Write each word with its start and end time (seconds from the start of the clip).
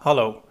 Hallo, 0.00 0.42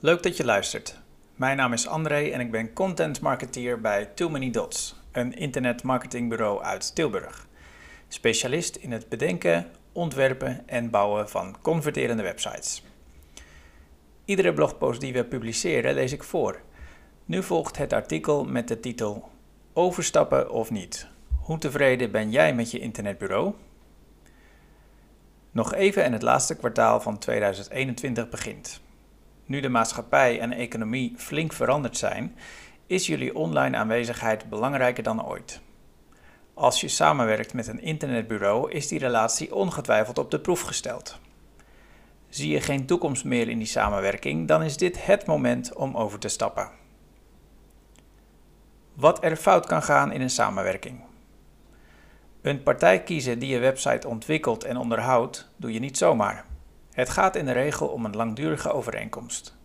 leuk 0.00 0.22
dat 0.22 0.36
je 0.36 0.44
luistert. 0.44 0.98
Mijn 1.34 1.56
naam 1.56 1.72
is 1.72 1.86
André 1.86 2.28
en 2.28 2.40
ik 2.40 2.50
ben 2.50 2.72
content 2.72 3.20
marketeer 3.20 3.80
bij 3.80 4.06
Too 4.06 4.28
Many 4.28 4.50
Dots, 4.50 4.96
een 5.12 5.34
internetmarketingbureau 5.34 6.62
uit 6.62 6.94
Tilburg. 6.94 7.46
Specialist 8.08 8.76
in 8.76 8.92
het 8.92 9.08
bedenken, 9.08 9.66
ontwerpen 9.92 10.68
en 10.68 10.90
bouwen 10.90 11.28
van 11.28 11.56
converterende 11.62 12.22
websites. 12.22 12.82
Iedere 14.24 14.52
blogpost 14.52 15.00
die 15.00 15.12
we 15.12 15.24
publiceren 15.24 15.94
lees 15.94 16.12
ik 16.12 16.22
voor. 16.22 16.60
Nu 17.24 17.42
volgt 17.42 17.76
het 17.76 17.92
artikel 17.92 18.44
met 18.44 18.68
de 18.68 18.80
titel 18.80 19.30
Overstappen 19.72 20.50
of 20.50 20.70
niet? 20.70 21.06
Hoe 21.40 21.58
tevreden 21.58 22.10
ben 22.10 22.30
jij 22.30 22.54
met 22.54 22.70
je 22.70 22.78
internetbureau? 22.78 23.54
Nog 25.50 25.74
even 25.74 26.04
en 26.04 26.12
het 26.12 26.22
laatste 26.22 26.56
kwartaal 26.56 27.00
van 27.00 27.18
2021 27.18 28.28
begint. 28.28 28.82
Nu 29.46 29.60
de 29.60 29.68
maatschappij 29.68 30.40
en 30.40 30.52
economie 30.52 31.14
flink 31.16 31.52
veranderd 31.52 31.96
zijn, 31.96 32.36
is 32.86 33.06
jullie 33.06 33.34
online 33.34 33.76
aanwezigheid 33.76 34.48
belangrijker 34.48 35.02
dan 35.02 35.26
ooit. 35.26 35.60
Als 36.54 36.80
je 36.80 36.88
samenwerkt 36.88 37.54
met 37.54 37.66
een 37.66 37.82
internetbureau, 37.82 38.70
is 38.70 38.88
die 38.88 38.98
relatie 38.98 39.54
ongetwijfeld 39.54 40.18
op 40.18 40.30
de 40.30 40.40
proef 40.40 40.60
gesteld. 40.60 41.18
Zie 42.28 42.52
je 42.52 42.60
geen 42.60 42.86
toekomst 42.86 43.24
meer 43.24 43.48
in 43.48 43.58
die 43.58 43.66
samenwerking, 43.66 44.48
dan 44.48 44.62
is 44.62 44.76
dit 44.76 45.06
het 45.06 45.26
moment 45.26 45.74
om 45.74 45.96
over 45.96 46.18
te 46.18 46.28
stappen. 46.28 46.70
Wat 48.94 49.24
er 49.24 49.36
fout 49.36 49.66
kan 49.66 49.82
gaan 49.82 50.12
in 50.12 50.20
een 50.20 50.30
samenwerking. 50.30 51.00
Een 52.42 52.62
partij 52.62 53.02
kiezen 53.02 53.38
die 53.38 53.48
je 53.48 53.58
website 53.58 54.08
ontwikkelt 54.08 54.64
en 54.64 54.76
onderhoudt, 54.76 55.50
doe 55.56 55.72
je 55.72 55.80
niet 55.80 55.98
zomaar. 55.98 56.44
Het 56.94 57.10
gaat 57.10 57.36
in 57.36 57.44
de 57.44 57.52
regel 57.52 57.86
om 57.86 58.04
een 58.04 58.16
langdurige 58.16 58.72
overeenkomst. 58.72 59.56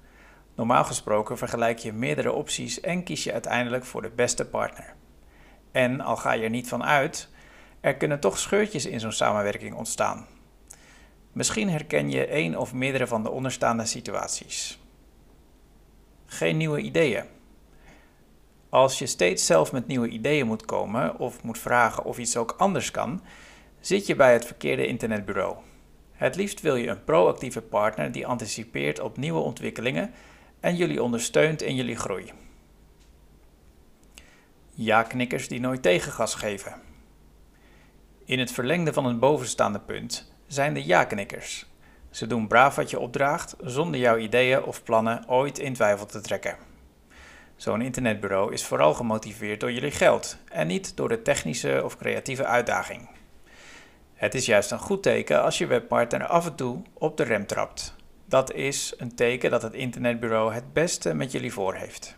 Normaal 0.55 0.83
gesproken 0.83 1.37
vergelijk 1.37 1.77
je 1.77 1.93
meerdere 1.93 2.31
opties 2.31 2.81
en 2.81 3.03
kies 3.03 3.23
je 3.23 3.33
uiteindelijk 3.33 3.85
voor 3.85 4.01
de 4.01 4.09
beste 4.09 4.45
partner. 4.45 4.95
En 5.71 6.01
al 6.01 6.15
ga 6.15 6.31
je 6.31 6.43
er 6.43 6.49
niet 6.49 6.67
van 6.67 6.83
uit, 6.83 7.29
er 7.81 7.95
kunnen 7.95 8.19
toch 8.19 8.37
scheurtjes 8.37 8.85
in 8.85 8.99
zo'n 8.99 9.11
samenwerking 9.11 9.75
ontstaan. 9.75 10.27
Misschien 11.31 11.69
herken 11.69 12.09
je 12.09 12.25
één 12.25 12.55
of 12.55 12.73
meerdere 12.73 13.07
van 13.07 13.23
de 13.23 13.29
onderstaande 13.29 13.85
situaties. 13.85 14.79
Geen 16.25 16.57
nieuwe 16.57 16.81
ideeën. 16.81 17.25
Als 18.69 18.99
je 18.99 19.05
steeds 19.05 19.45
zelf 19.45 19.71
met 19.71 19.87
nieuwe 19.87 20.09
ideeën 20.09 20.47
moet 20.47 20.65
komen 20.65 21.19
of 21.19 21.43
moet 21.43 21.57
vragen 21.57 22.03
of 22.03 22.17
iets 22.17 22.37
ook 22.37 22.55
anders 22.57 22.91
kan, 22.91 23.21
zit 23.79 24.05
je 24.05 24.15
bij 24.15 24.33
het 24.33 24.45
verkeerde 24.45 24.87
internetbureau. 24.87 25.55
Het 26.19 26.35
liefst 26.35 26.61
wil 26.61 26.75
je 26.75 26.87
een 26.87 27.03
proactieve 27.03 27.61
partner 27.61 28.11
die 28.11 28.27
anticipeert 28.27 28.99
op 28.99 29.17
nieuwe 29.17 29.39
ontwikkelingen 29.39 30.13
en 30.59 30.75
jullie 30.75 31.03
ondersteunt 31.03 31.61
in 31.61 31.75
jullie 31.75 31.95
groei. 31.95 32.31
Ja-knikkers 34.73 35.47
die 35.47 35.59
nooit 35.59 35.81
tegengas 35.81 36.35
geven. 36.35 36.81
In 38.25 38.39
het 38.39 38.51
verlengde 38.51 38.93
van 38.93 39.05
een 39.05 39.19
bovenstaande 39.19 39.79
punt 39.79 40.31
zijn 40.47 40.73
de 40.73 40.85
ja-knikkers. 40.85 41.65
Ze 42.09 42.27
doen 42.27 42.47
braaf 42.47 42.75
wat 42.75 42.89
je 42.89 42.99
opdraagt 42.99 43.55
zonder 43.61 43.99
jouw 43.99 44.17
ideeën 44.17 44.63
of 44.63 44.83
plannen 44.83 45.29
ooit 45.29 45.59
in 45.59 45.73
twijfel 45.73 46.05
te 46.05 46.21
trekken. 46.21 46.57
Zo'n 47.55 47.81
internetbureau 47.81 48.53
is 48.53 48.65
vooral 48.65 48.93
gemotiveerd 48.93 49.59
door 49.59 49.71
jullie 49.71 49.91
geld 49.91 50.37
en 50.51 50.67
niet 50.67 50.97
door 50.97 51.09
de 51.09 51.21
technische 51.21 51.81
of 51.83 51.97
creatieve 51.97 52.45
uitdaging. 52.45 53.09
Het 54.19 54.35
is 54.35 54.45
juist 54.45 54.71
een 54.71 54.79
goed 54.79 55.03
teken 55.03 55.43
als 55.43 55.57
je 55.57 55.67
webpartner 55.67 56.25
af 56.25 56.45
en 56.45 56.55
toe 56.55 56.81
op 56.93 57.17
de 57.17 57.23
rem 57.23 57.45
trapt. 57.45 57.95
Dat 58.25 58.53
is 58.53 58.93
een 58.97 59.15
teken 59.15 59.51
dat 59.51 59.61
het 59.61 59.73
internetbureau 59.73 60.53
het 60.53 60.73
beste 60.73 61.13
met 61.13 61.31
jullie 61.31 61.53
voor 61.53 61.73
heeft. 61.73 62.15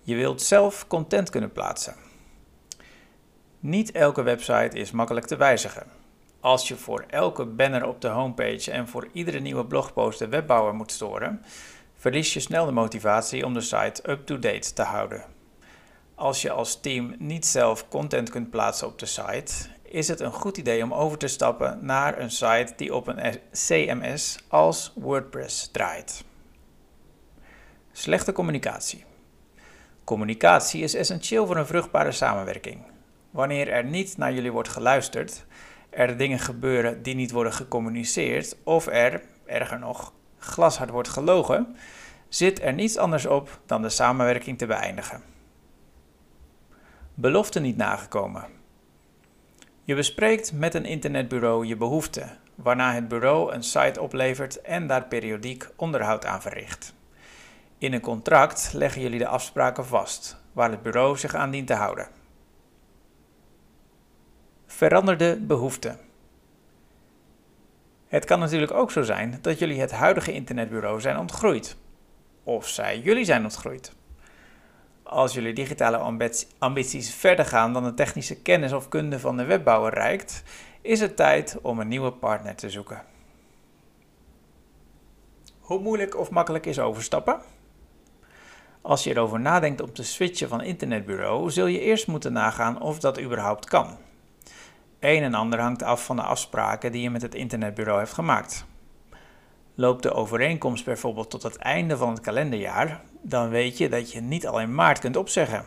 Je 0.00 0.14
wilt 0.14 0.42
zelf 0.42 0.86
content 0.86 1.30
kunnen 1.30 1.52
plaatsen. 1.52 1.94
Niet 3.60 3.92
elke 3.92 4.22
website 4.22 4.78
is 4.78 4.90
makkelijk 4.90 5.26
te 5.26 5.36
wijzigen. 5.36 5.86
Als 6.40 6.68
je 6.68 6.76
voor 6.76 7.04
elke 7.08 7.46
banner 7.46 7.86
op 7.86 8.00
de 8.00 8.08
homepage 8.08 8.70
en 8.70 8.88
voor 8.88 9.08
iedere 9.12 9.38
nieuwe 9.38 9.66
blogpost 9.66 10.18
de 10.18 10.28
webbouwer 10.28 10.74
moet 10.74 10.92
storen, 10.92 11.44
verlies 11.94 12.32
je 12.32 12.40
snel 12.40 12.66
de 12.66 12.72
motivatie 12.72 13.44
om 13.44 13.54
de 13.54 13.60
site 13.60 14.10
up-to-date 14.10 14.72
te 14.72 14.82
houden. 14.82 15.24
Als 16.14 16.42
je 16.42 16.50
als 16.50 16.80
team 16.80 17.14
niet 17.18 17.46
zelf 17.46 17.88
content 17.88 18.30
kunt 18.30 18.50
plaatsen 18.50 18.86
op 18.86 18.98
de 18.98 19.06
site, 19.06 19.76
is 19.90 20.08
het 20.08 20.20
een 20.20 20.32
goed 20.32 20.56
idee 20.56 20.82
om 20.82 20.94
over 20.94 21.18
te 21.18 21.26
stappen 21.26 21.78
naar 21.82 22.18
een 22.18 22.30
site 22.30 22.72
die 22.76 22.94
op 22.94 23.06
een 23.06 23.40
CMS 23.52 24.38
als 24.48 24.92
WordPress 24.94 25.68
draait. 25.70 26.24
Slechte 27.92 28.32
communicatie. 28.32 29.04
Communicatie 30.04 30.82
is 30.82 30.94
essentieel 30.94 31.46
voor 31.46 31.56
een 31.56 31.66
vruchtbare 31.66 32.12
samenwerking. 32.12 32.82
Wanneer 33.30 33.68
er 33.68 33.84
niet 33.84 34.16
naar 34.16 34.32
jullie 34.32 34.52
wordt 34.52 34.68
geluisterd, 34.68 35.46
er 35.90 36.16
dingen 36.16 36.38
gebeuren 36.38 37.02
die 37.02 37.14
niet 37.14 37.30
worden 37.30 37.52
gecommuniceerd 37.52 38.56
of 38.64 38.86
er, 38.86 39.22
erger 39.46 39.78
nog, 39.78 40.12
glashard 40.38 40.90
wordt 40.90 41.08
gelogen, 41.08 41.76
zit 42.28 42.62
er 42.62 42.72
niets 42.72 42.96
anders 42.96 43.26
op 43.26 43.60
dan 43.66 43.82
de 43.82 43.88
samenwerking 43.88 44.58
te 44.58 44.66
beëindigen. 44.66 45.22
Belofte 47.14 47.60
niet 47.60 47.76
nagekomen. 47.76 48.57
Je 49.88 49.94
bespreekt 49.94 50.52
met 50.52 50.74
een 50.74 50.84
internetbureau 50.84 51.66
je 51.66 51.76
behoeften, 51.76 52.38
waarna 52.54 52.92
het 52.92 53.08
bureau 53.08 53.52
een 53.52 53.62
site 53.62 54.00
oplevert 54.00 54.60
en 54.60 54.86
daar 54.86 55.04
periodiek 55.04 55.68
onderhoud 55.76 56.24
aan 56.24 56.42
verricht. 56.42 56.94
In 57.78 57.92
een 57.92 58.00
contract 58.00 58.70
leggen 58.72 59.02
jullie 59.02 59.18
de 59.18 59.26
afspraken 59.26 59.86
vast, 59.86 60.40
waar 60.52 60.70
het 60.70 60.82
bureau 60.82 61.16
zich 61.16 61.34
aan 61.34 61.50
dient 61.50 61.66
te 61.66 61.74
houden. 61.74 62.08
Veranderde 64.66 65.36
behoeften. 65.40 65.98
Het 68.06 68.24
kan 68.24 68.38
natuurlijk 68.38 68.72
ook 68.72 68.90
zo 68.90 69.02
zijn 69.02 69.38
dat 69.42 69.58
jullie 69.58 69.80
het 69.80 69.92
huidige 69.92 70.32
internetbureau 70.32 71.00
zijn 71.00 71.18
ontgroeid. 71.18 71.76
Of 72.42 72.68
zij 72.68 73.00
jullie 73.00 73.24
zijn 73.24 73.44
ontgroeid. 73.44 73.96
Als 75.08 75.32
jullie 75.32 75.52
digitale 75.52 75.96
ambities 76.58 77.14
verder 77.14 77.44
gaan 77.44 77.72
dan 77.72 77.84
de 77.84 77.94
technische 77.94 78.42
kennis 78.42 78.72
of 78.72 78.88
kunde 78.88 79.18
van 79.18 79.36
de 79.36 79.44
webbouwer 79.44 79.94
reikt, 79.94 80.42
is 80.80 81.00
het 81.00 81.16
tijd 81.16 81.58
om 81.62 81.80
een 81.80 81.88
nieuwe 81.88 82.12
partner 82.12 82.54
te 82.54 82.70
zoeken. 82.70 83.02
Hoe 85.60 85.80
moeilijk 85.80 86.16
of 86.16 86.30
makkelijk 86.30 86.66
is 86.66 86.78
overstappen? 86.78 87.40
Als 88.80 89.04
je 89.04 89.10
erover 89.10 89.40
nadenkt 89.40 89.80
om 89.80 89.92
te 89.92 90.04
switchen 90.04 90.48
van 90.48 90.62
internetbureau, 90.62 91.50
zul 91.50 91.66
je 91.66 91.80
eerst 91.80 92.06
moeten 92.06 92.32
nagaan 92.32 92.80
of 92.80 92.98
dat 92.98 93.20
überhaupt 93.20 93.64
kan. 93.64 93.96
Een 95.00 95.22
en 95.22 95.34
ander 95.34 95.60
hangt 95.60 95.82
af 95.82 96.04
van 96.04 96.16
de 96.16 96.22
afspraken 96.22 96.92
die 96.92 97.02
je 97.02 97.10
met 97.10 97.22
het 97.22 97.34
internetbureau 97.34 97.98
hebt 97.98 98.12
gemaakt. 98.12 98.66
Loopt 99.80 100.02
de 100.02 100.12
overeenkomst 100.12 100.84
bijvoorbeeld 100.84 101.30
tot 101.30 101.42
het 101.42 101.56
einde 101.56 101.96
van 101.96 102.08
het 102.08 102.20
kalenderjaar, 102.20 103.00
dan 103.22 103.48
weet 103.48 103.78
je 103.78 103.88
dat 103.88 104.12
je 104.12 104.20
niet 104.20 104.46
al 104.46 104.60
in 104.60 104.74
maart 104.74 104.98
kunt 104.98 105.16
opzeggen. 105.16 105.64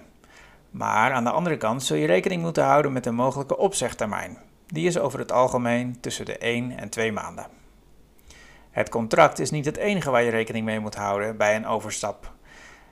Maar 0.70 1.12
aan 1.12 1.24
de 1.24 1.32
andere 1.32 1.58
kant 1.58 1.84
zul 1.84 1.98
je 1.98 2.06
rekening 2.06 2.42
moeten 2.42 2.64
houden 2.64 2.94
met 2.94 3.06
een 3.06 3.16
mogelijke 3.16 3.58
opzegtermijn. 3.58 4.38
Die 4.68 4.88
is 4.88 5.00
over 5.00 5.20
het 5.20 5.32
algemeen 5.32 6.00
tussen 6.00 6.26
de 6.26 6.38
1 6.38 6.78
en 6.78 6.90
2 6.90 7.12
maanden. 7.12 7.48
Het 8.72 8.90
contract 8.90 9.40
is 9.40 9.52
niet 9.52 9.66
het 9.66 9.78
enige 9.78 10.12
waar 10.12 10.24
je 10.24 10.32
rekening 10.32 10.66
mee 10.66 10.80
moet 10.80 10.96
houden 10.96 11.38
bij 11.38 11.56
een 11.56 11.68
overstap. 11.68 12.32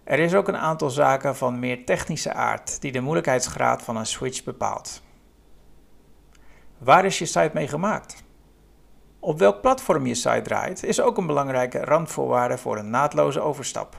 Er 0.03 0.19
is 0.19 0.33
ook 0.33 0.47
een 0.47 0.57
aantal 0.57 0.89
zaken 0.89 1.35
van 1.35 1.59
meer 1.59 1.85
technische 1.85 2.33
aard 2.33 2.81
die 2.81 2.91
de 2.91 3.01
moeilijkheidsgraad 3.01 3.81
van 3.81 3.97
een 3.97 4.05
switch 4.05 4.43
bepaalt. 4.43 5.01
Waar 6.77 7.05
is 7.05 7.19
je 7.19 7.25
site 7.25 7.51
mee 7.53 7.67
gemaakt? 7.67 8.27
Op 9.19 9.39
welk 9.39 9.61
platform 9.61 10.05
je 10.05 10.15
site 10.15 10.41
draait 10.41 10.83
is 10.83 11.01
ook 11.01 11.17
een 11.17 11.27
belangrijke 11.27 11.79
randvoorwaarde 11.79 12.57
voor 12.57 12.77
een 12.77 12.89
naadloze 12.89 13.39
overstap. 13.39 13.97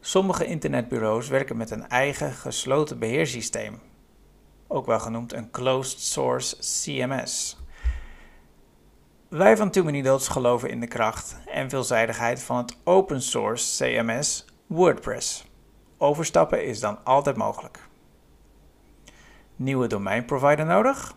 Sommige 0.00 0.44
internetbureaus 0.44 1.28
werken 1.28 1.56
met 1.56 1.70
een 1.70 1.88
eigen 1.88 2.32
gesloten 2.32 2.98
beheersysteem, 2.98 3.80
ook 4.66 4.86
wel 4.86 5.00
genoemd 5.00 5.32
een 5.32 5.50
closed 5.50 6.00
source 6.00 6.56
CMS. 6.56 7.58
Wij 9.28 9.56
van 9.56 9.70
Too 9.70 9.84
Many 9.84 10.18
geloven 10.18 10.70
in 10.70 10.80
de 10.80 10.86
kracht 10.86 11.36
en 11.46 11.70
veelzijdigheid 11.70 12.42
van 12.42 12.56
het 12.56 12.76
open 12.84 13.22
source 13.22 13.84
CMS 13.84 14.44
WordPress. 14.66 15.50
Overstappen 15.98 16.64
is 16.64 16.80
dan 16.80 17.04
altijd 17.04 17.36
mogelijk. 17.36 17.88
Nieuwe 19.56 19.86
domeinprovider 19.86 20.66
nodig? 20.66 21.14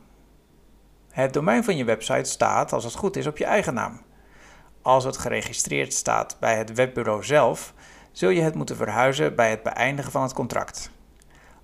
Het 1.14 1.34
domein 1.34 1.64
van 1.64 1.78
je 1.78 1.84
website 1.84 2.30
staat, 2.30 2.74
als 2.74 2.84
het 2.84 2.96
goed 2.96 3.16
is, 3.16 3.28
op 3.28 3.38
je 3.38 3.46
eigen 3.46 3.74
naam. 3.74 4.02
Als 4.82 5.04
het 5.04 5.18
geregistreerd 5.18 5.94
staat 5.94 6.38
bij 6.40 6.58
het 6.58 6.74
webbureau 6.74 7.24
zelf, 7.24 7.74
zul 8.12 8.30
je 8.30 8.42
het 8.42 8.56
moeten 8.56 8.76
verhuizen 8.76 9.36
bij 9.36 9.50
het 9.50 9.64
beëindigen 9.64 10.12
van 10.12 10.22
het 10.22 10.34
contract. 10.34 10.92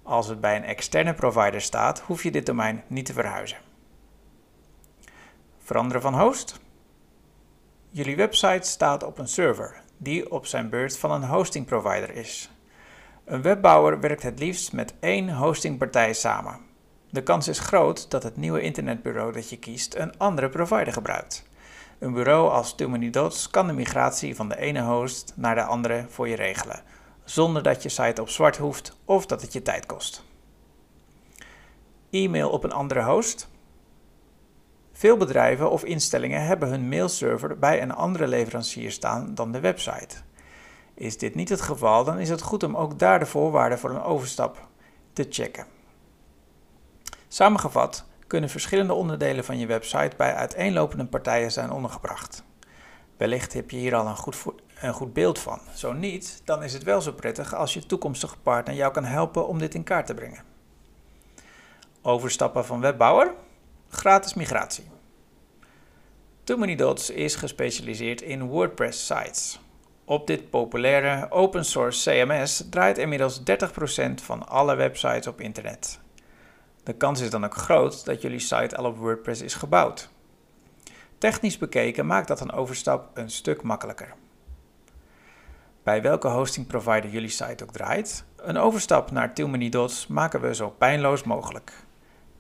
Als 0.03 0.27
het 0.27 0.41
bij 0.41 0.55
een 0.55 0.63
externe 0.63 1.13
provider 1.13 1.61
staat, 1.61 1.99
hoef 1.99 2.23
je 2.23 2.31
dit 2.31 2.45
domein 2.45 2.83
niet 2.87 3.05
te 3.05 3.13
verhuizen. 3.13 3.57
Veranderen 5.59 6.01
van 6.01 6.19
host? 6.19 6.59
Jullie 7.89 8.15
website 8.15 8.67
staat 8.67 9.03
op 9.03 9.17
een 9.17 9.27
server, 9.27 9.81
die 9.97 10.31
op 10.31 10.45
zijn 10.45 10.69
beurt 10.69 10.97
van 10.97 11.11
een 11.11 11.27
hosting 11.27 11.65
provider 11.65 12.15
is. 12.15 12.51
Een 13.25 13.41
webbouwer 13.41 13.99
werkt 13.99 14.23
het 14.23 14.39
liefst 14.39 14.73
met 14.73 14.93
één 14.99 15.29
hostingpartij 15.35 16.13
samen. 16.13 16.68
De 17.11 17.23
kans 17.23 17.47
is 17.47 17.59
groot 17.59 18.11
dat 18.11 18.23
het 18.23 18.37
nieuwe 18.37 18.61
internetbureau 18.61 19.31
dat 19.31 19.49
je 19.49 19.57
kiest 19.57 19.95
een 19.95 20.17
andere 20.17 20.49
provider 20.49 20.93
gebruikt. 20.93 21.47
Een 21.99 22.13
bureau 22.13 22.49
als 22.49 22.75
Dots 23.11 23.49
kan 23.49 23.67
de 23.67 23.73
migratie 23.73 24.35
van 24.35 24.49
de 24.49 24.57
ene 24.57 24.81
host 24.81 25.33
naar 25.35 25.55
de 25.55 25.63
andere 25.63 26.05
voor 26.09 26.27
je 26.27 26.35
regelen, 26.35 26.83
zonder 27.23 27.63
dat 27.63 27.83
je 27.83 27.89
site 27.89 28.21
op 28.21 28.29
zwart 28.29 28.57
hoeft 28.57 28.97
of 29.05 29.25
dat 29.25 29.41
het 29.41 29.53
je 29.53 29.61
tijd 29.61 29.85
kost. 29.85 30.23
E-mail 32.09 32.49
op 32.49 32.63
een 32.63 32.71
andere 32.71 33.03
host. 33.03 33.49
Veel 34.93 35.17
bedrijven 35.17 35.71
of 35.71 35.83
instellingen 35.83 36.45
hebben 36.45 36.69
hun 36.69 36.89
mailserver 36.89 37.59
bij 37.59 37.81
een 37.81 37.93
andere 37.93 38.27
leverancier 38.27 38.91
staan 38.91 39.35
dan 39.35 39.51
de 39.51 39.59
website. 39.59 40.15
Is 40.93 41.17
dit 41.17 41.35
niet 41.35 41.49
het 41.49 41.61
geval, 41.61 42.03
dan 42.03 42.19
is 42.19 42.29
het 42.29 42.41
goed 42.41 42.63
om 42.63 42.77
ook 42.77 42.99
daar 42.99 43.19
de 43.19 43.25
voorwaarden 43.25 43.79
voor 43.79 43.89
een 43.89 44.01
overstap 44.01 44.67
te 45.13 45.25
checken. 45.29 45.78
Samengevat 47.31 48.05
kunnen 48.27 48.49
verschillende 48.49 48.93
onderdelen 48.93 49.45
van 49.45 49.57
je 49.57 49.65
website 49.65 50.15
bij 50.17 50.33
uiteenlopende 50.33 51.05
partijen 51.05 51.51
zijn 51.51 51.71
ondergebracht. 51.71 52.43
Wellicht 53.17 53.53
heb 53.53 53.71
je 53.71 53.77
hier 53.77 53.95
al 53.95 54.07
een 54.07 54.15
goed, 54.15 54.37
een 54.79 54.93
goed 54.93 55.13
beeld 55.13 55.39
van. 55.39 55.59
Zo 55.75 55.93
niet, 55.93 56.41
dan 56.45 56.63
is 56.63 56.73
het 56.73 56.83
wel 56.83 57.01
zo 57.01 57.11
prettig 57.11 57.55
als 57.55 57.73
je 57.73 57.85
toekomstige 57.85 58.37
partner 58.37 58.75
jou 58.75 58.93
kan 58.93 59.05
helpen 59.05 59.47
om 59.47 59.59
dit 59.59 59.75
in 59.75 59.83
kaart 59.83 60.05
te 60.05 60.13
brengen. 60.13 60.43
Overstappen 62.01 62.65
van 62.65 62.81
webbouwer, 62.81 63.33
gratis 63.89 64.33
migratie. 64.33 64.89
Too 66.43 66.57
Many 66.57 66.75
Dots 66.75 67.09
is 67.09 67.35
gespecialiseerd 67.35 68.21
in 68.21 68.47
WordPress 68.47 69.05
sites. 69.05 69.59
Op 70.05 70.27
dit 70.27 70.49
populaire 70.49 71.31
open 71.31 71.65
source 71.65 72.09
CMS 72.09 72.63
draait 72.69 72.97
inmiddels 72.97 73.39
30% 73.39 73.43
van 74.23 74.47
alle 74.47 74.75
websites 74.75 75.27
op 75.27 75.41
internet. 75.41 75.99
De 76.83 76.93
kans 76.93 77.21
is 77.21 77.29
dan 77.29 77.45
ook 77.45 77.55
groot 77.55 78.05
dat 78.05 78.21
jullie 78.21 78.39
site 78.39 78.75
al 78.75 78.85
op 78.85 78.97
WordPress 78.97 79.41
is 79.41 79.53
gebouwd. 79.53 80.09
Technisch 81.17 81.57
bekeken 81.57 82.05
maakt 82.05 82.27
dat 82.27 82.41
een 82.41 82.51
overstap 82.51 83.17
een 83.17 83.29
stuk 83.29 83.61
makkelijker. 83.61 84.13
Bij 85.83 86.01
welke 86.01 86.27
hosting 86.27 86.67
provider 86.67 87.09
jullie 87.09 87.29
site 87.29 87.63
ook 87.63 87.71
draait, 87.71 88.23
een 88.35 88.57
overstap 88.57 89.11
naar 89.11 89.33
Too 89.33 89.47
maken 90.07 90.41
we 90.41 90.55
zo 90.55 90.69
pijnloos 90.69 91.23
mogelijk. 91.23 91.73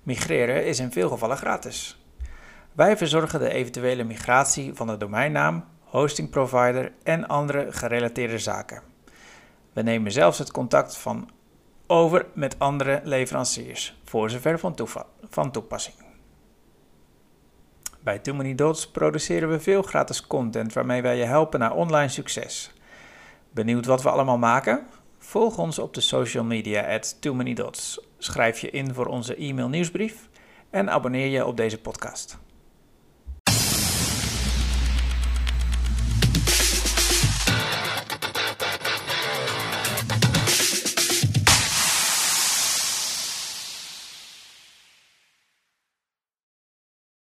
Migreren 0.03 0.65
is 0.65 0.79
in 0.79 0.91
veel 0.91 1.09
gevallen 1.09 1.37
gratis. 1.37 2.03
Wij 2.73 2.97
verzorgen 2.97 3.39
de 3.39 3.49
eventuele 3.49 4.03
migratie 4.03 4.73
van 4.73 4.87
de 4.87 4.97
domeinnaam, 4.97 5.65
hosting 5.83 6.29
provider 6.29 6.91
en 7.03 7.27
andere 7.27 7.71
gerelateerde 7.71 8.39
zaken. 8.39 8.81
We 9.73 9.81
nemen 9.81 10.11
zelfs 10.11 10.37
het 10.37 10.51
contact 10.51 10.97
van 10.97 11.29
over 11.91 12.25
met 12.33 12.59
andere 12.59 13.01
leveranciers, 13.03 13.97
voor 14.03 14.29
zover 14.29 14.59
van, 15.29 15.51
toepassing. 15.51 15.95
Bij 17.99 18.19
Too 18.19 18.35
Many 18.35 18.55
Dots 18.55 18.87
produceren 18.87 19.49
we 19.49 19.59
veel 19.59 19.81
gratis 19.81 20.27
content 20.27 20.73
waarmee 20.73 21.01
wij 21.01 21.17
je 21.17 21.23
helpen 21.23 21.59
naar 21.59 21.73
online 21.73 22.09
succes. 22.09 22.71
Benieuwd 23.51 23.85
wat 23.85 24.03
we 24.03 24.09
allemaal 24.09 24.37
maken? 24.37 24.87
Volg 25.17 25.57
ons 25.57 25.79
op 25.79 25.93
de 25.93 26.01
social 26.01 26.43
media 26.43 26.95
at 26.95 27.21
Too 27.21 27.33
Many 27.33 27.53
Dots. 27.53 28.01
Schrijf 28.17 28.59
je 28.59 28.69
in 28.69 28.93
voor 28.93 29.05
onze 29.05 29.35
e-mail 29.35 29.69
nieuwsbrief 29.69 30.29
en 30.69 30.89
abonneer 30.89 31.27
je 31.27 31.45
op 31.45 31.57
deze 31.57 31.81
podcast. 31.81 32.37